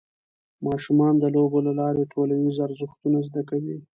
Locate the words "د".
1.19-1.23